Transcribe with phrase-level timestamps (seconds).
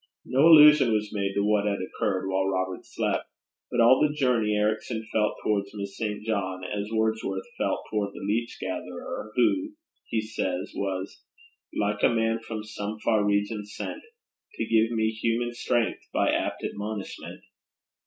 [0.25, 3.29] No allusion was made to what had occurred while Robert slept;
[3.69, 6.23] but all the journey Ericson felt towards Miss St.
[6.25, 9.73] John as Wordsworth felt towards the leech gatherer, who,
[10.07, 11.21] he says, was
[11.79, 14.01] like a man from some far region sent,
[14.55, 17.43] To give me human strength, by apt admonishment.